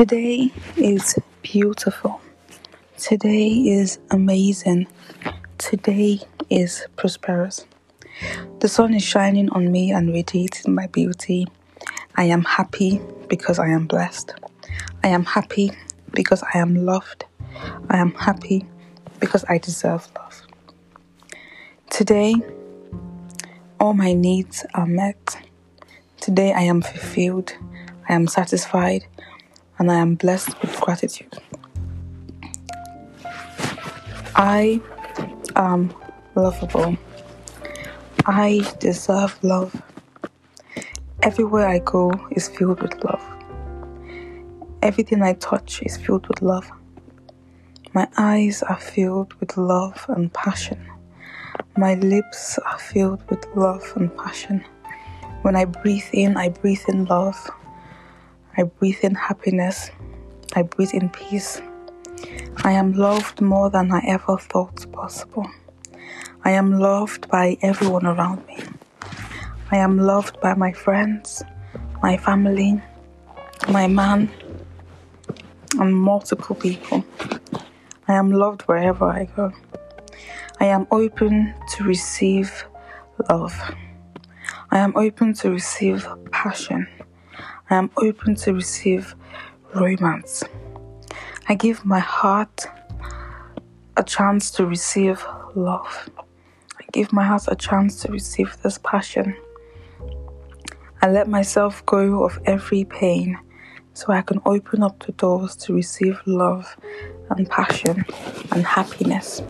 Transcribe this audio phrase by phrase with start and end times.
[0.00, 2.22] Today is beautiful.
[2.96, 4.86] Today is amazing.
[5.58, 7.66] Today is prosperous.
[8.60, 11.48] The sun is shining on me and radiating my beauty.
[12.16, 14.32] I am happy because I am blessed.
[15.04, 15.70] I am happy
[16.14, 17.26] because I am loved.
[17.90, 18.64] I am happy
[19.18, 20.46] because I deserve love.
[21.90, 22.36] Today,
[23.78, 25.46] all my needs are met.
[26.22, 27.52] Today, I am fulfilled.
[28.08, 29.04] I am satisfied
[29.80, 31.34] and I am blessed with gratitude.
[34.36, 34.78] I
[35.56, 35.92] am
[36.34, 36.98] lovable.
[38.26, 39.74] I deserve love.
[41.22, 43.24] Everywhere I go is filled with love.
[44.82, 46.70] Everything I touch is filled with love.
[47.94, 50.78] My eyes are filled with love and passion.
[51.78, 54.62] My lips are filled with love and passion.
[55.40, 57.50] When I breathe in, I breathe in love.
[58.60, 59.90] I breathe in happiness.
[60.54, 61.62] I breathe in peace.
[62.62, 65.46] I am loved more than I ever thought possible.
[66.44, 68.58] I am loved by everyone around me.
[69.70, 71.42] I am loved by my friends,
[72.02, 72.82] my family,
[73.70, 74.28] my man,
[75.78, 77.02] and multiple people.
[78.08, 79.52] I am loved wherever I go.
[80.60, 82.66] I am open to receive
[83.30, 83.58] love.
[84.70, 86.86] I am open to receive passion.
[87.70, 89.14] I am open to receive
[89.74, 90.42] romance.
[91.48, 92.66] I give my heart
[93.96, 96.10] a chance to receive love.
[96.18, 99.36] I give my heart a chance to receive this passion.
[101.00, 103.38] I let myself go of every pain
[103.94, 106.76] so I can open up the doors to receive love
[107.30, 108.04] and passion
[108.50, 109.42] and happiness.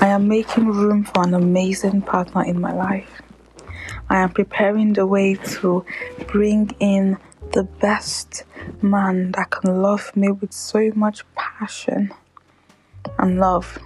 [0.00, 3.22] I am making room for an amazing partner in my life.
[4.14, 5.84] I am preparing the way to
[6.28, 7.18] bring in
[7.52, 8.44] the best
[8.80, 12.14] man that can love me with so much passion
[13.18, 13.76] and love.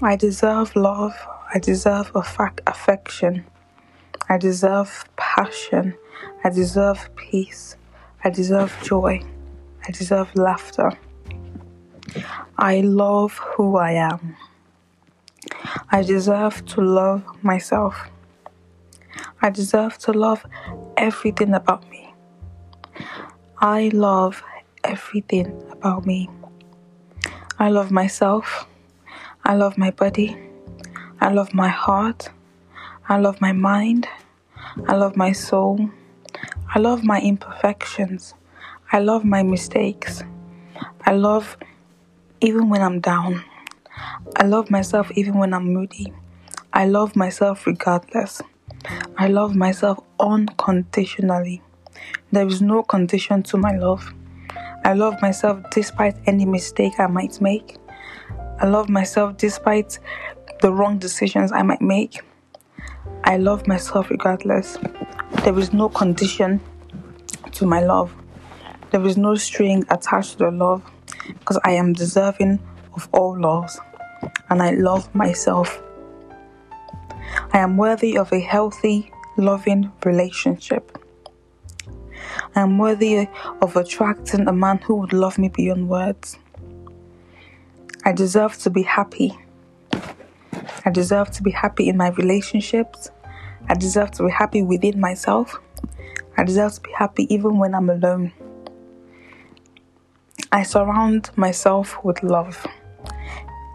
[0.00, 1.12] I deserve love.
[1.52, 3.44] I deserve affection.
[4.28, 5.96] I deserve passion.
[6.44, 7.74] I deserve peace.
[8.22, 9.24] I deserve joy.
[9.88, 10.92] I deserve laughter.
[12.56, 14.36] I love who I am.
[15.90, 18.08] I deserve to love myself.
[19.40, 20.44] I deserve to love
[20.96, 22.14] everything about me.
[23.60, 24.42] I love
[24.84, 26.28] everything about me.
[27.58, 28.66] I love myself.
[29.44, 30.36] I love my body.
[31.20, 32.30] I love my heart.
[33.08, 34.06] I love my mind.
[34.86, 35.90] I love my soul.
[36.74, 38.34] I love my imperfections.
[38.92, 40.22] I love my mistakes.
[41.04, 41.56] I love
[42.40, 43.44] even when I'm down.
[44.36, 46.12] I love myself even when I'm moody.
[46.72, 48.40] I love myself regardless.
[49.16, 51.62] I love myself unconditionally.
[52.30, 54.12] There is no condition to my love.
[54.84, 57.76] I love myself despite any mistake I might make.
[58.60, 59.98] I love myself despite
[60.60, 62.20] the wrong decisions I might make.
[63.24, 64.78] I love myself regardless.
[65.44, 66.60] There is no condition
[67.52, 68.14] to my love.
[68.90, 70.82] There is no string attached to the love
[71.26, 72.60] because I am deserving
[72.94, 73.78] of all loves
[74.50, 75.82] and I love myself.
[77.52, 80.98] I am worthy of a healthy, loving relationship.
[82.54, 83.28] I am worthy
[83.60, 86.38] of attracting a man who would love me beyond words.
[88.04, 89.36] I deserve to be happy.
[90.84, 93.10] I deserve to be happy in my relationships.
[93.68, 95.60] I deserve to be happy within myself.
[96.36, 98.32] I deserve to be happy even when I'm alone.
[100.50, 102.66] I surround myself with love.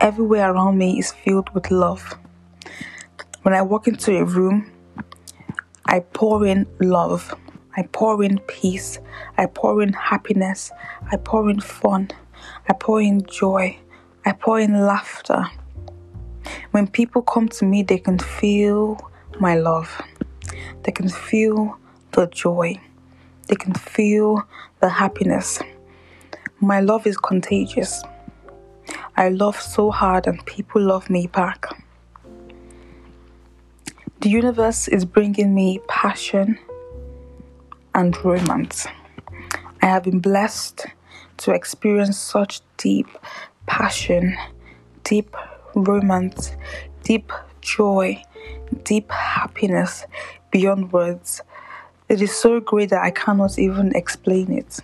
[0.03, 2.17] Everywhere around me is filled with love.
[3.43, 4.69] When I walk into a room,
[5.85, 7.33] I pour in love.
[7.77, 8.99] I pour in peace.
[9.37, 10.73] I pour in happiness.
[11.09, 12.11] I pour in fun.
[12.67, 13.77] I pour in joy.
[14.25, 15.45] I pour in laughter.
[16.71, 20.01] When people come to me, they can feel my love.
[20.83, 21.79] They can feel
[22.11, 22.77] the joy.
[23.47, 24.45] They can feel
[24.81, 25.61] the happiness.
[26.59, 28.03] My love is contagious.
[29.15, 31.65] I love so hard and people love me back.
[34.21, 36.57] The universe is bringing me passion
[37.93, 38.87] and romance.
[39.81, 40.85] I have been blessed
[41.37, 43.07] to experience such deep
[43.65, 44.35] passion,
[45.03, 45.35] deep
[45.75, 46.53] romance,
[47.03, 47.31] deep
[47.61, 48.23] joy,
[48.83, 50.05] deep happiness
[50.51, 51.41] beyond words.
[52.09, 54.79] It is so great that I cannot even explain it.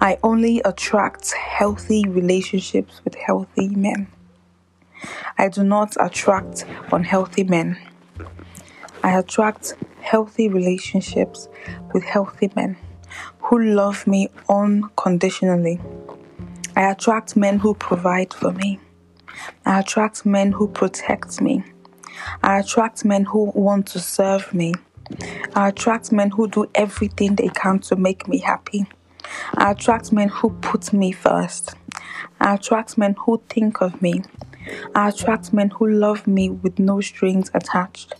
[0.00, 4.08] I only attract healthy relationships with healthy men.
[5.38, 7.78] I do not attract unhealthy men.
[9.02, 11.48] I attract healthy relationships
[11.92, 12.76] with healthy men
[13.38, 15.80] who love me unconditionally.
[16.76, 18.78] I attract men who provide for me.
[19.64, 21.64] I attract men who protect me.
[22.42, 24.74] I attract men who want to serve me.
[25.54, 28.86] I attract men who do everything they can to make me happy.
[29.54, 31.74] I attract men who put me first.
[32.40, 34.22] I attract men who think of me.
[34.94, 38.14] I attract men who love me with no strings attached.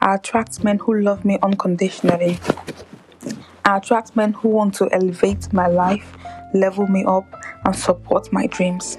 [0.00, 2.38] I attract men who love me unconditionally.
[3.64, 6.16] I attract men who want to elevate my life,
[6.54, 7.26] level me up,
[7.64, 8.96] and support my dreams.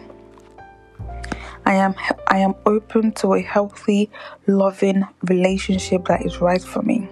[1.65, 1.95] I am
[2.27, 4.09] I am open to a healthy,
[4.47, 7.09] loving relationship that is right for me.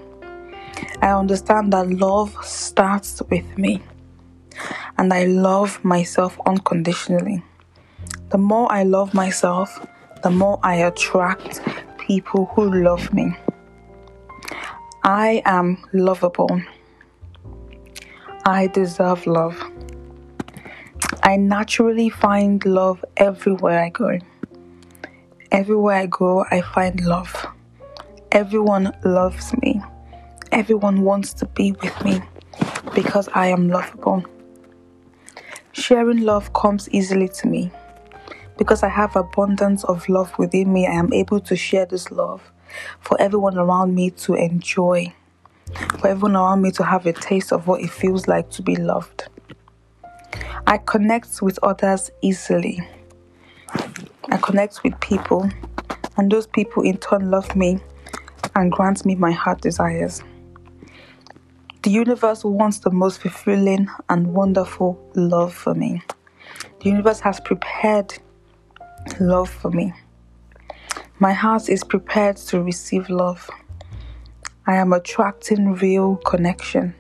[1.02, 3.82] I understand that love starts with me.
[4.98, 7.44] And I love myself unconditionally.
[8.30, 9.86] The more I love myself,
[10.24, 11.62] the more I attract
[11.98, 13.36] people who love me.
[15.04, 16.62] I am lovable.
[18.46, 19.62] I deserve love.
[21.24, 24.20] I naturally find love everywhere I go.
[25.52, 27.46] Everywhere I go, I find love.
[28.32, 29.82] Everyone loves me.
[30.52, 32.22] Everyone wants to be with me
[32.94, 34.26] because I am lovable.
[35.88, 37.72] Sharing love comes easily to me.
[38.58, 42.42] Because I have abundance of love within me, I am able to share this love
[43.00, 45.14] for everyone around me to enjoy,
[46.00, 48.76] for everyone around me to have a taste of what it feels like to be
[48.76, 49.30] loved.
[50.68, 52.82] I connect with others easily.
[54.30, 55.50] I connect with people,
[56.18, 57.80] and those people in turn love me
[58.58, 60.22] and grant me my heart desires.
[61.88, 66.02] The universe wants the most fulfilling and wonderful love for me.
[66.82, 68.14] The universe has prepared
[69.22, 69.94] love for me.
[71.20, 73.50] My heart is prepared to receive love.
[74.66, 76.94] I am attracting real connection.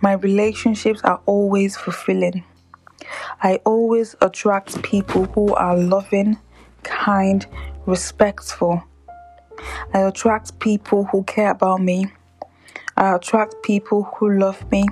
[0.00, 2.42] My relationships are always fulfilling.
[3.40, 6.38] I always attract people who are loving,
[6.82, 7.46] kind,
[7.86, 8.82] respectful.
[9.94, 12.10] I attract people who care about me.
[13.00, 14.84] I attract people who love me.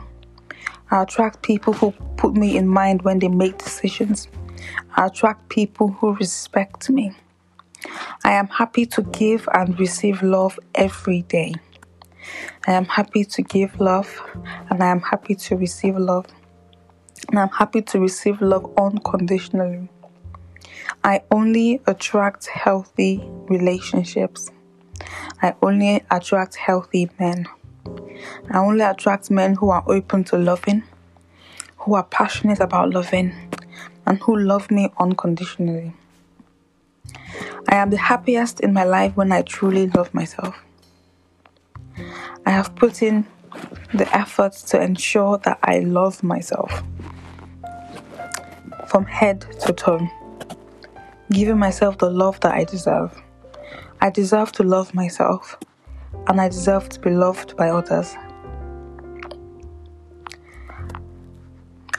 [0.91, 4.29] I attract people who put me in mind when they make decisions.
[4.97, 7.13] I attract people who respect me.
[8.25, 11.57] I am happy to give and receive love every day.
[12.67, 14.09] I am happy to give love
[14.71, 16.25] and I am happy to receive love.
[17.29, 19.91] And I'm happy to receive love unconditionally.
[21.05, 23.21] I only attract healthy
[23.51, 24.51] relationships.
[25.43, 27.47] I only attract healthy men.
[28.51, 30.83] I only attract men who are open to loving,
[31.79, 33.35] who are passionate about loving,
[34.07, 35.93] and who love me unconditionally.
[37.69, 40.57] I am the happiest in my life when I truly love myself.
[42.47, 43.27] I have put in
[43.93, 46.83] the effort to ensure that I love myself
[48.89, 50.09] from head to toe,
[51.31, 53.23] giving myself the love that I deserve.
[54.01, 55.59] I deserve to love myself,
[56.27, 58.15] and I deserve to be loved by others.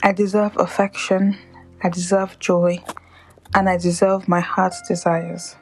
[0.03, 1.37] I deserve affection,
[1.83, 2.83] I deserve joy,
[3.53, 5.55] and I deserve my heart's desires.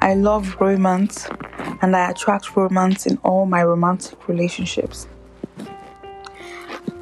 [0.00, 1.28] I love romance,
[1.82, 5.08] and I attract romance in all my romantic relationships.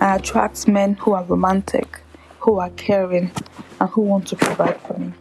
[0.01, 2.01] I attract men who are romantic,
[2.41, 3.31] who are caring,
[3.81, 5.13] and who want to provide for me.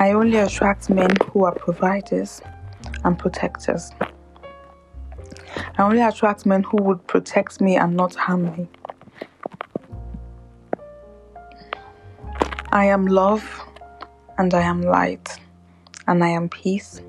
[0.00, 2.40] I only attract men who are providers
[3.04, 3.90] and protectors.
[5.76, 8.68] I only attract men who would protect me and not harm me.
[12.72, 13.44] I am love
[14.38, 15.38] and I am light
[16.06, 17.02] and I am peace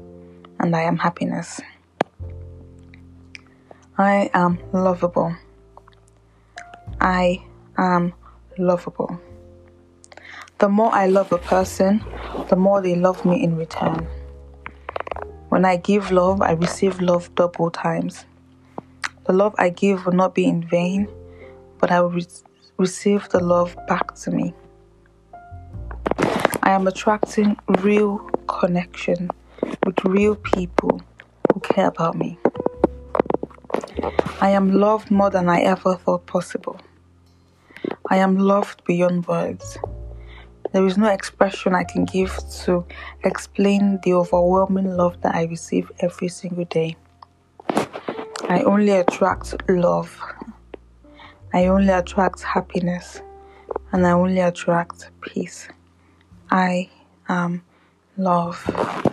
[0.59, 1.61] and I am happiness.
[3.97, 5.33] I am lovable.
[6.99, 7.41] I
[7.77, 8.13] am
[8.57, 9.17] lovable.
[10.61, 12.05] The more I love a person,
[12.49, 14.05] the more they love me in return.
[15.49, 18.25] When I give love, I receive love double times.
[19.25, 21.07] The love I give will not be in vain,
[21.79, 22.27] but I will re-
[22.77, 24.53] receive the love back to me.
[26.61, 29.31] I am attracting real connection
[29.83, 31.01] with real people
[31.51, 32.37] who care about me.
[34.39, 36.79] I am loved more than I ever thought possible.
[38.11, 39.79] I am loved beyond words.
[40.71, 42.85] There is no expression I can give to
[43.25, 46.95] explain the overwhelming love that I receive every single day.
[48.49, 50.17] I only attract love.
[51.53, 53.21] I only attract happiness.
[53.91, 55.67] And I only attract peace.
[56.49, 56.89] I
[57.27, 57.63] am
[58.17, 59.10] love.